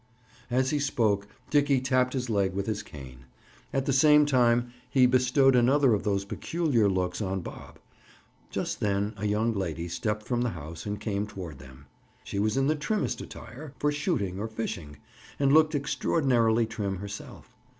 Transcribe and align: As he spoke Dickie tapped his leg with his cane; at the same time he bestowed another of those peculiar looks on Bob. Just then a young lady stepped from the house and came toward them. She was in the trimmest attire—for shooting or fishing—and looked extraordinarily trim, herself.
As 0.49 0.71
he 0.71 0.79
spoke 0.79 1.27
Dickie 1.51 1.79
tapped 1.79 2.13
his 2.13 2.27
leg 2.27 2.55
with 2.55 2.65
his 2.65 2.81
cane; 2.81 3.25
at 3.71 3.85
the 3.85 3.93
same 3.93 4.25
time 4.25 4.73
he 4.89 5.05
bestowed 5.05 5.55
another 5.55 5.93
of 5.93 6.01
those 6.01 6.25
peculiar 6.25 6.89
looks 6.89 7.21
on 7.21 7.41
Bob. 7.41 7.77
Just 8.49 8.79
then 8.79 9.13
a 9.17 9.27
young 9.27 9.53
lady 9.53 9.87
stepped 9.87 10.23
from 10.25 10.41
the 10.41 10.49
house 10.57 10.87
and 10.87 10.99
came 10.99 11.27
toward 11.27 11.59
them. 11.59 11.85
She 12.23 12.39
was 12.39 12.57
in 12.57 12.65
the 12.65 12.75
trimmest 12.75 13.21
attire—for 13.21 13.91
shooting 13.91 14.39
or 14.39 14.47
fishing—and 14.47 15.53
looked 15.53 15.75
extraordinarily 15.75 16.65
trim, 16.65 16.95
herself. 16.95 17.55